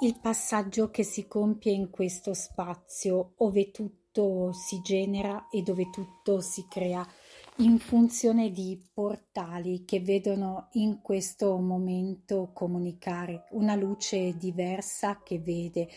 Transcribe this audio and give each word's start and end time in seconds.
Il 0.00 0.18
passaggio 0.20 0.90
che 0.90 1.02
si 1.04 1.26
compie 1.26 1.72
in 1.72 1.88
questo 1.88 2.34
spazio, 2.34 3.32
ove 3.36 3.70
tutto 3.70 4.52
si 4.52 4.82
genera 4.82 5.48
e 5.48 5.62
dove 5.62 5.88
tutto 5.88 6.42
si 6.42 6.66
crea, 6.68 7.06
in 7.60 7.78
funzione 7.78 8.50
di 8.50 8.78
portali 8.92 9.86
che 9.86 10.00
vedono 10.00 10.68
in 10.72 11.00
questo 11.00 11.56
momento 11.56 12.50
comunicare. 12.52 13.46
Una 13.52 13.74
luce 13.74 14.36
diversa 14.36 15.22
che 15.22 15.38
vede 15.38 15.88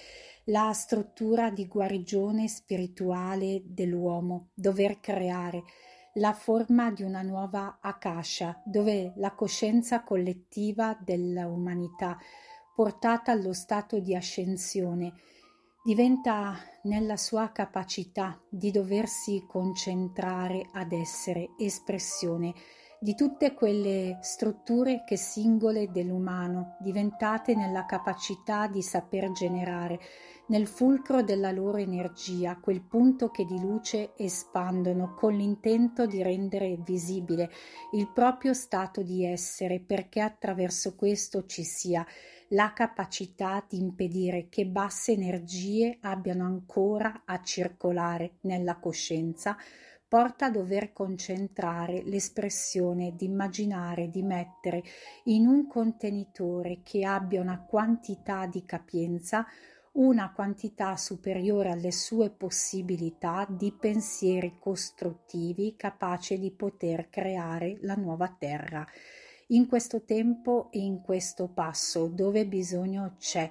la 0.46 0.72
struttura 0.72 1.52
di 1.52 1.68
guarigione 1.68 2.48
spirituale 2.48 3.64
dell'uomo, 3.66 4.52
dover 4.54 5.02
creare 5.02 5.62
la 6.14 6.32
forma 6.32 6.90
di 6.92 7.04
una 7.04 7.22
nuova 7.22 7.80
Akasha, 7.82 8.62
dove 8.64 9.12
la 9.18 9.34
coscienza 9.36 10.04
collettiva 10.04 10.98
dell'umanità, 11.00 12.18
portata 12.80 13.34
allo 13.34 13.52
stato 13.52 14.00
di 14.00 14.16
ascensione, 14.16 15.12
diventa 15.84 16.56
nella 16.84 17.18
sua 17.18 17.52
capacità 17.52 18.42
di 18.48 18.72
doversi 18.72 19.44
concentrare 19.46 20.70
ad 20.72 20.94
essere 20.94 21.50
espressione 21.58 22.54
di 23.02 23.16
tutte 23.16 23.54
quelle 23.54 24.18
strutture 24.22 25.04
che 25.06 25.16
singole 25.16 25.90
dell'umano, 25.90 26.76
diventate 26.82 27.56
nella 27.56 27.86
capacità 27.86 28.68
di 28.68 28.82
saper 28.82 29.32
generare, 29.32 30.00
nel 30.48 30.68
fulcro 30.68 31.24
della 31.24 31.52
loro 31.52 31.78
energia, 31.78 32.58
quel 32.58 32.82
punto 32.82 33.30
che 33.30 33.46
di 33.46 33.58
luce 33.58 34.12
espandono 34.18 35.14
con 35.14 35.34
l'intento 35.34 36.06
di 36.08 36.22
rendere 36.22 36.78
visibile 36.84 37.50
il 37.94 38.12
proprio 38.12 38.54
stato 38.54 39.02
di 39.02 39.26
essere, 39.26 39.80
perché 39.80 40.20
attraverso 40.20 40.96
questo 40.96 41.46
ci 41.46 41.64
sia 41.64 42.06
la 42.50 42.74
capacità 42.74 43.64
di 43.70 43.80
impedire 43.80 44.48
che 44.50 44.66
basse 44.66 45.14
energie 45.14 46.00
abbiano 46.02 46.46
ancora 46.46 47.22
a 47.24 47.42
circolare 47.44 48.40
nella 48.42 48.78
coscienza, 48.78 49.56
porta 50.10 50.48
a 50.48 50.52
dover 50.52 50.92
concentrare 50.92 52.02
l'espressione 52.04 53.16
di 53.16 53.26
immaginare 53.26 54.10
di 54.10 54.24
mettere 54.24 54.84
in 55.26 55.48
un 55.48 55.68
contenitore 55.68 56.80
che 56.84 57.06
abbia 57.06 57.40
una 57.40 57.64
quantità 57.64 58.48
di 58.48 58.66
capienza 58.66 59.46
una 59.92 60.32
quantità 60.32 60.96
superiore 60.98 61.72
alle 61.72 61.92
sue 61.92 62.30
possibilità 62.30 63.46
di 63.50 63.72
pensieri 63.72 64.58
costruttivi 64.60 65.76
capace 65.76 66.38
di 66.38 66.52
poter 66.52 67.10
creare 67.10 67.78
la 67.82 67.96
nuova 67.96 68.34
terra. 68.38 68.86
In 69.48 69.68
questo 69.68 70.04
tempo 70.04 70.70
e 70.72 70.80
in 70.80 71.02
questo 71.02 71.48
passo 71.48 72.08
dove 72.08 72.46
bisogno 72.46 73.16
c'è, 73.18 73.50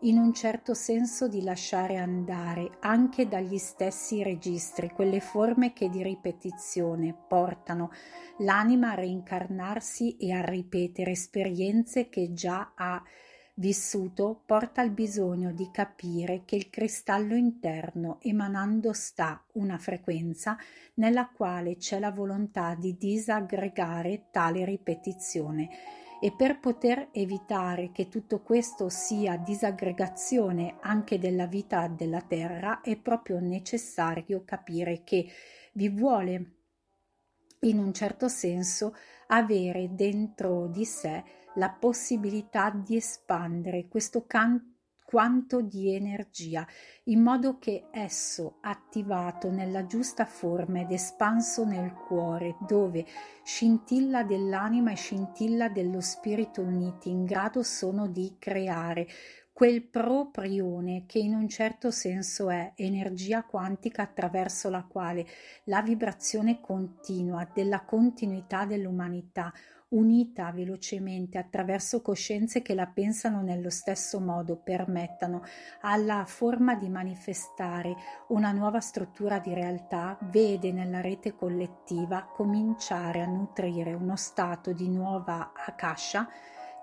in 0.00 0.18
un 0.18 0.34
certo 0.34 0.74
senso 0.74 1.26
di 1.26 1.42
lasciare 1.42 1.96
andare 1.96 2.76
anche 2.80 3.26
dagli 3.28 3.56
stessi 3.56 4.22
registri 4.22 4.90
quelle 4.90 5.20
forme 5.20 5.72
che 5.72 5.88
di 5.88 6.02
ripetizione 6.02 7.14
portano 7.14 7.90
l'anima 8.38 8.90
a 8.90 8.94
reincarnarsi 8.94 10.16
e 10.18 10.32
a 10.32 10.42
ripetere 10.42 11.12
esperienze 11.12 12.10
che 12.10 12.34
già 12.34 12.72
ha 12.74 13.02
vissuto 13.58 14.42
porta 14.44 14.82
al 14.82 14.90
bisogno 14.90 15.50
di 15.52 15.70
capire 15.72 16.42
che 16.44 16.56
il 16.56 16.68
cristallo 16.68 17.34
interno 17.34 18.18
emanando 18.20 18.92
sta 18.92 19.42
una 19.52 19.78
frequenza 19.78 20.58
nella 20.94 21.30
quale 21.34 21.76
c'è 21.78 21.98
la 21.98 22.10
volontà 22.10 22.74
di 22.74 22.98
disaggregare 22.98 24.26
tale 24.30 24.66
ripetizione 24.66 25.70
e 26.20 26.32
per 26.32 26.58
poter 26.60 27.08
evitare 27.12 27.92
che 27.92 28.08
tutto 28.08 28.40
questo 28.40 28.88
sia 28.88 29.36
disaggregazione 29.36 30.76
anche 30.80 31.18
della 31.18 31.46
vita 31.46 31.88
della 31.88 32.22
terra 32.22 32.80
è 32.80 32.96
proprio 32.96 33.38
necessario 33.38 34.42
capire 34.44 35.02
che 35.04 35.26
vi 35.72 35.88
vuole 35.88 36.52
in 37.60 37.78
un 37.78 37.92
certo 37.92 38.28
senso 38.28 38.94
avere 39.28 39.94
dentro 39.94 40.68
di 40.68 40.84
sé 40.84 41.24
la 41.54 41.70
possibilità 41.70 42.70
di 42.70 42.96
espandere 42.96 43.88
questo 43.88 44.24
can- 44.26 44.75
quanto 45.06 45.62
di 45.62 45.94
energia, 45.94 46.66
in 47.04 47.22
modo 47.22 47.58
che 47.58 47.86
esso, 47.92 48.58
attivato 48.60 49.50
nella 49.50 49.86
giusta 49.86 50.24
forma 50.24 50.80
ed 50.80 50.90
espanso 50.90 51.64
nel 51.64 51.94
cuore, 51.94 52.56
dove 52.66 53.06
scintilla 53.44 54.24
dell'anima 54.24 54.90
e 54.90 54.96
scintilla 54.96 55.68
dello 55.68 56.00
spirito 56.00 56.60
uniti, 56.60 57.08
in 57.08 57.24
grado 57.24 57.62
sono 57.62 58.08
di 58.08 58.34
creare 58.38 59.06
quel 59.56 59.84
proprione 59.84 61.04
che 61.06 61.18
in 61.18 61.32
un 61.32 61.48
certo 61.48 61.90
senso 61.90 62.50
è 62.50 62.72
energia 62.74 63.42
quantica 63.42 64.02
attraverso 64.02 64.68
la 64.68 64.82
quale 64.82 65.24
la 65.64 65.80
vibrazione 65.80 66.60
continua 66.60 67.48
della 67.54 67.80
continuità 67.80 68.66
dell'umanità 68.66 69.50
unita 69.88 70.50
velocemente 70.50 71.38
attraverso 71.38 72.02
coscienze 72.02 72.60
che 72.60 72.74
la 72.74 72.84
pensano 72.84 73.40
nello 73.40 73.70
stesso 73.70 74.20
modo, 74.20 74.56
permettano 74.56 75.42
alla 75.80 76.26
forma 76.26 76.74
di 76.74 76.90
manifestare 76.90 77.96
una 78.28 78.52
nuova 78.52 78.80
struttura 78.80 79.38
di 79.38 79.54
realtà, 79.54 80.18
vede 80.30 80.70
nella 80.70 81.00
rete 81.00 81.34
collettiva 81.34 82.26
cominciare 82.30 83.22
a 83.22 83.26
nutrire 83.26 83.94
uno 83.94 84.16
stato 84.16 84.74
di 84.74 84.90
nuova 84.90 85.52
akasha 85.54 86.28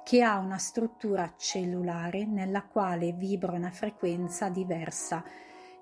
che 0.04 0.22
ha 0.22 0.38
una 0.38 0.58
struttura 0.58 1.34
cellulare 1.38 2.26
nella 2.26 2.64
quale 2.64 3.14
vibra 3.14 3.54
una 3.54 3.72
frequenza 3.72 4.50
diversa. 4.50 5.24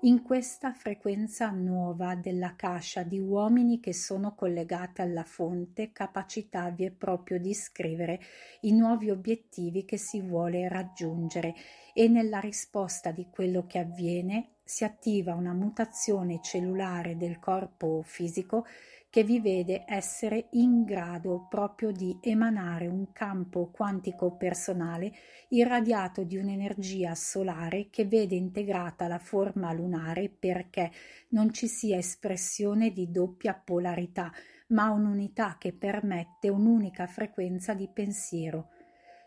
In 0.04 0.22
questa 0.22 0.72
frequenza 0.72 1.50
nuova 1.50 2.14
della 2.14 2.54
cascia 2.56 3.02
di 3.02 3.18
uomini 3.20 3.78
che 3.78 3.92
sono 3.92 4.34
collegati 4.34 5.00
alla 5.00 5.24
fonte, 5.24 5.92
capacità 5.92 6.70
vi 6.70 6.84
è 6.84 6.90
proprio 6.90 7.38
di 7.38 7.54
scrivere 7.54 8.20
i 8.62 8.72
nuovi 8.72 9.10
obiettivi 9.10 9.84
che 9.84 9.98
si 9.98 10.20
vuole 10.20 10.68
raggiungere 10.68 11.54
e 11.92 12.08
nella 12.08 12.40
risposta 12.40 13.10
di 13.10 13.28
quello 13.30 13.66
che 13.66 13.78
avviene 13.78 14.54
si 14.64 14.84
attiva 14.84 15.34
una 15.34 15.52
mutazione 15.52 16.40
cellulare 16.42 17.16
del 17.16 17.38
corpo 17.38 18.02
fisico 18.02 18.64
che 19.12 19.24
vi 19.24 19.40
vede 19.40 19.84
essere 19.86 20.46
in 20.52 20.84
grado 20.84 21.46
proprio 21.50 21.90
di 21.90 22.16
emanare 22.22 22.86
un 22.86 23.12
campo 23.12 23.70
quantico 23.70 24.38
personale 24.38 25.12
irradiato 25.48 26.22
di 26.22 26.38
un'energia 26.38 27.14
solare 27.14 27.88
che 27.90 28.06
vede 28.06 28.36
integrata 28.36 29.08
la 29.08 29.18
forma 29.18 29.70
lunare 29.74 30.30
perché 30.30 30.90
non 31.28 31.52
ci 31.52 31.68
sia 31.68 31.98
espressione 31.98 32.90
di 32.90 33.10
doppia 33.10 33.52
polarità, 33.52 34.32
ma 34.68 34.88
un'unità 34.88 35.56
che 35.58 35.74
permette 35.74 36.48
un'unica 36.48 37.06
frequenza 37.06 37.74
di 37.74 37.90
pensiero. 37.92 38.70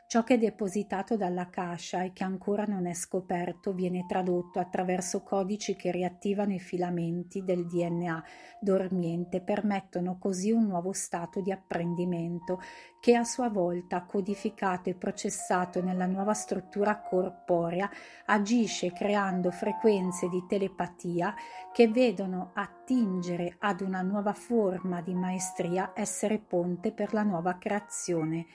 Ciò 0.07 0.23
che 0.23 0.35
è 0.35 0.37
depositato 0.37 1.17
dalla 1.17 1.49
cascia 1.49 2.03
e 2.03 2.13
che 2.13 2.23
ancora 2.23 2.65
non 2.65 2.85
è 2.85 2.93
scoperto 2.93 3.73
viene 3.73 4.05
tradotto 4.07 4.59
attraverso 4.59 5.23
codici 5.23 5.75
che 5.75 5.89
riattivano 5.89 6.53
i 6.53 6.59
filamenti 6.59 7.43
del 7.43 7.65
DNA 7.65 8.23
dormiente, 8.59 9.41
permettono 9.41 10.19
così 10.19 10.51
un 10.51 10.67
nuovo 10.67 10.93
stato 10.93 11.41
di 11.41 11.51
apprendimento 11.51 12.61
che 12.99 13.15
a 13.15 13.23
sua 13.23 13.49
volta, 13.49 14.03
codificato 14.03 14.91
e 14.91 14.95
processato 14.95 15.81
nella 15.81 16.05
nuova 16.05 16.33
struttura 16.33 17.01
corporea, 17.01 17.89
agisce 18.25 18.93
creando 18.93 19.49
frequenze 19.49 20.29
di 20.29 20.45
telepatia 20.47 21.33
che 21.73 21.87
vedono 21.87 22.51
attingere 22.53 23.55
ad 23.57 23.81
una 23.81 24.03
nuova 24.03 24.33
forma 24.33 25.01
di 25.01 25.15
maestria 25.15 25.93
essere 25.95 26.37
ponte 26.37 26.91
per 26.91 27.11
la 27.11 27.23
nuova 27.23 27.57
creazione 27.57 28.45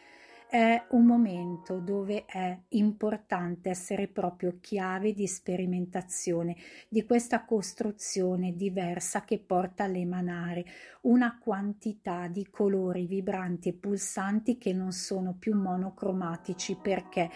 è 0.51 0.85
un 0.89 1.05
momento 1.05 1.79
dove 1.79 2.25
è 2.25 2.59
importante 2.71 3.71
essere 3.71 4.09
proprio 4.09 4.59
chiave 4.61 5.13
di 5.13 5.29
sperimentazione 5.29 6.57
di 6.89 7.05
questa 7.05 7.45
costruzione 7.45 8.57
diversa 8.57 9.23
che 9.23 9.39
porta 9.39 9.85
all'emanare 9.85 10.65
una 11.03 11.39
quantità 11.41 12.27
di 12.27 12.49
colori 12.51 13.07
vibranti 13.07 13.69
e 13.69 13.75
pulsanti 13.75 14.59
che 14.59 14.73
non 14.73 14.91
sono 14.91 15.37
più 15.39 15.55
monocromatici 15.55 16.77
perché 16.83 17.31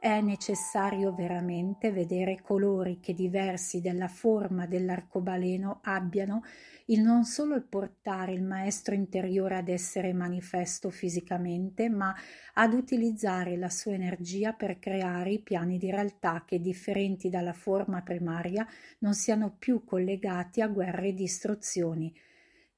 è 0.00 0.22
necessario 0.22 1.12
veramente 1.12 1.92
vedere 1.92 2.40
colori 2.40 3.00
che 3.00 3.12
diversi 3.12 3.82
dalla 3.82 4.08
forma 4.08 4.66
dell'arcobaleno 4.66 5.80
abbiano 5.82 6.42
il 6.86 7.02
non 7.02 7.24
solo 7.24 7.54
il 7.54 7.64
portare 7.64 8.32
il 8.32 8.42
maestro 8.42 8.94
interiore 8.94 9.58
ad 9.58 9.68
essere 9.68 10.14
manifesto 10.14 10.88
fisicamente, 10.88 11.90
ma 11.90 12.14
ad 12.54 12.72
utilizzare 12.72 13.58
la 13.58 13.68
sua 13.68 13.92
energia 13.92 14.54
per 14.54 14.78
creare 14.78 15.32
i 15.32 15.42
piani 15.42 15.76
di 15.76 15.90
realtà 15.90 16.44
che, 16.46 16.62
differenti 16.62 17.28
dalla 17.28 17.52
forma 17.52 18.00
primaria, 18.00 18.66
non 19.00 19.12
siano 19.12 19.54
più 19.58 19.84
collegati 19.84 20.62
a 20.62 20.68
guerre 20.68 21.08
e 21.08 21.14
distruzioni. 21.14 22.12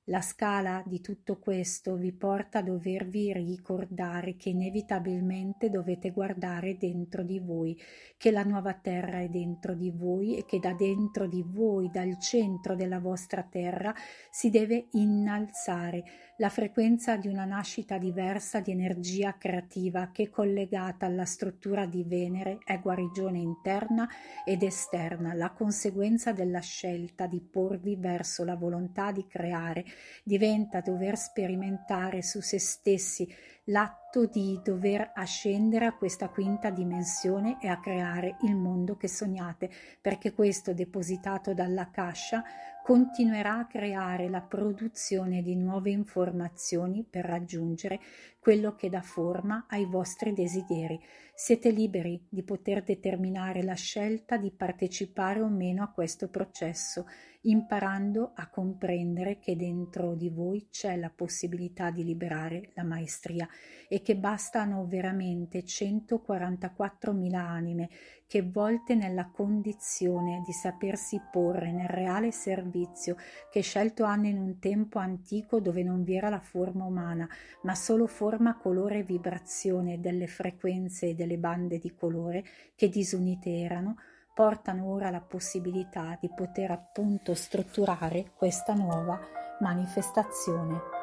La 0.07 0.21
scala 0.21 0.83
di 0.85 1.01
tutto 1.01 1.39
questo 1.39 1.95
vi 1.95 2.11
porta 2.11 2.59
a 2.59 2.63
dovervi 2.63 3.33
ricordare 3.35 4.35
che 4.35 4.49
inevitabilmente 4.49 5.71
dovete 5.71 6.11
guardare 6.11 6.77
dentro 6.77 7.23
di 7.23 7.39
voi, 7.39 7.81
che 8.17 8.33
la 8.33 8.43
nuova 8.43 8.75
terra 8.75 9.21
è 9.21 9.29
dentro 9.29 9.75
di 9.77 9.93
voi 9.93 10.37
e 10.37 10.45
che 10.45 10.59
da 10.59 10.73
dentro 10.73 11.29
di 11.29 11.45
voi, 11.47 11.89
dal 11.89 12.19
centro 12.19 12.75
della 12.75 12.99
vostra 12.99 13.45
terra, 13.45 13.95
si 14.29 14.51
deve 14.51 14.89
innalzare 14.95 16.03
la 16.39 16.49
frequenza 16.49 17.17
di 17.17 17.29
una 17.29 17.45
nascita 17.45 17.99
diversa 17.99 18.59
di 18.59 18.73
energia 18.73 19.37
creativa 19.39 20.11
che 20.11 20.29
collegata 20.29 21.07
alla 21.07 21.25
struttura 21.25 21.87
di 21.87 22.03
Venere 22.03 22.59
è 22.65 22.81
guarigione 22.81 23.39
interna 23.39 24.09
ed 24.45 24.65
esterna, 24.65 25.35
la 25.35 25.51
conseguenza 25.51 26.33
della 26.33 26.59
scelta 26.59 27.29
di 27.29 27.41
porvi 27.41 27.95
verso 27.95 28.43
la 28.45 28.57
volontà 28.57 29.13
di 29.13 29.25
creare 29.29 29.85
diventa 30.23 30.81
dover 30.81 31.17
sperimentare 31.17 32.23
su 32.23 32.41
se 32.41 32.59
stessi 32.59 33.29
l'atto 33.67 34.27
di 34.27 34.61
dover 34.63 35.13
ascendere 35.15 35.85
a 35.85 35.95
questa 35.95 36.29
quinta 36.29 36.71
dimensione 36.71 37.59
e 37.61 37.69
a 37.69 37.79
creare 37.79 38.37
il 38.43 38.57
mondo 38.57 38.97
che 38.97 39.09
sognate, 39.09 39.71
perché 40.01 40.33
questo 40.33 40.75
depositato 40.75 41.55
dalla 41.55 41.91
cascia 41.91 42.43
continuerà 42.83 43.59
a 43.59 43.67
creare 43.67 44.29
la 44.29 44.41
produzione 44.41 45.43
di 45.43 45.55
nuove 45.55 45.91
informazioni 45.91 47.07
per 47.09 47.25
raggiungere 47.25 48.01
quello 48.41 48.75
che 48.75 48.89
dà 48.89 49.03
forma 49.03 49.67
ai 49.69 49.85
vostri 49.85 50.33
desideri. 50.33 51.01
Siete 51.33 51.71
liberi 51.71 52.27
di 52.29 52.43
poter 52.43 52.83
determinare 52.83 53.63
la 53.63 53.75
scelta 53.75 54.37
di 54.37 54.51
partecipare 54.51 55.41
o 55.41 55.49
meno 55.49 55.85
a 55.85 55.93
questo 55.93 56.29
processo 56.29 57.07
imparando 57.43 58.33
a 58.35 58.49
comprendere 58.49 59.39
che 59.39 59.57
dentro 59.57 60.15
di 60.15 60.29
voi 60.29 60.69
c'è 60.71 60.97
la 60.97 61.11
possibilità 61.11 61.91
di 61.91 62.05
liberare 62.05 62.71
la 62.75 62.85
maestria 62.85 63.49
e 63.89 64.01
che 64.03 64.17
bastano 64.17 64.87
veramente 64.87 65.65
144.000 65.65 67.35
anime 67.35 67.91
che 68.27 68.41
volte 68.41 68.95
nella 68.95 69.27
condizione 69.27 70.43
di 70.47 70.53
sapersi 70.53 71.21
porre 71.31 71.71
nel 71.71 71.89
reale 71.89 72.33
servizio 72.33 73.17
che 73.51 73.61
scelto 73.61 74.05
hanno 74.05 74.27
in 74.29 74.39
un 74.39 74.59
tempo 74.59 74.99
antico 74.99 75.61
dove 75.61 75.83
non 75.83 76.03
vi 76.03 76.17
era 76.17 76.31
la 76.31 76.41
forma 76.41 76.87
umana, 76.87 77.29
ma 77.65 77.75
solo 77.75 78.07
forma, 78.07 78.57
colore 78.57 79.01
e 79.01 79.03
vibrazione 79.03 80.01
delle 80.01 80.29
frequenze 80.29 81.09
e 81.09 81.15
delle 81.15 81.37
bande 81.37 81.79
di 81.79 81.93
colore 81.95 82.43
che 82.75 82.89
disunite 82.89 83.51
erano, 83.51 83.97
portano 84.35 84.87
ora 84.87 85.11
la 85.11 85.21
possibilità 85.21 86.17
di 86.19 86.31
poter 86.35 86.71
appunto 86.71 87.35
strutturare 87.35 88.33
questa 88.35 88.73
nuova 88.73 89.21
manifestazione. 89.61 91.02